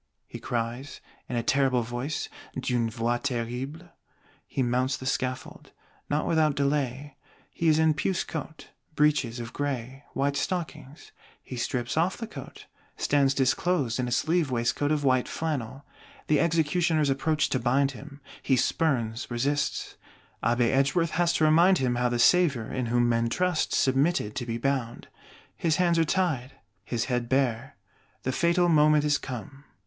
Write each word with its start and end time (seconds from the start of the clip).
he 0.25 0.39
cries 0.39 0.99
"in 1.29 1.35
a 1.35 1.43
terrible 1.43 1.83
voice 1.83 2.27
(d'une 2.59 2.89
voix 2.89 3.19
terrible)." 3.19 3.87
He 4.47 4.63
mounts 4.63 4.97
the 4.97 5.05
scaffold, 5.05 5.73
not 6.09 6.25
without 6.25 6.55
delay; 6.55 7.17
he 7.51 7.67
is 7.67 7.77
in 7.77 7.93
puce 7.93 8.23
coat, 8.23 8.69
breeches 8.95 9.39
of 9.39 9.53
gray, 9.53 10.03
white 10.13 10.35
stockings. 10.35 11.11
He 11.43 11.55
strips 11.55 11.97
off 11.97 12.17
the 12.17 12.25
coat; 12.25 12.65
stands 12.97 13.35
disclosed 13.35 13.99
in 13.99 14.07
a 14.07 14.11
sleeve 14.11 14.49
waistcoat 14.49 14.91
of 14.91 15.03
white 15.03 15.27
flannel. 15.27 15.85
The 16.25 16.39
Executioners 16.39 17.11
approach 17.11 17.49
to 17.49 17.59
bind 17.59 17.91
him: 17.91 18.21
he 18.41 18.55
spurns, 18.55 19.29
resists; 19.29 19.97
Abbé 20.43 20.71
Edgeworth 20.73 21.11
has 21.11 21.31
to 21.33 21.43
remind 21.43 21.77
him 21.77 21.93
how 21.93 22.09
the 22.09 22.17
Savior, 22.17 22.73
in 22.73 22.87
whom 22.87 23.07
men 23.07 23.29
trust, 23.29 23.71
submitted 23.71 24.35
to 24.37 24.47
be 24.47 24.57
bound. 24.57 25.09
His 25.55 25.75
hands 25.75 25.99
are 25.99 26.03
tied, 26.03 26.53
his 26.83 27.05
head 27.05 27.29
bare; 27.29 27.77
the 28.23 28.31
fatal 28.31 28.67
moment 28.67 29.03
is 29.05 29.19
come. 29.19 29.63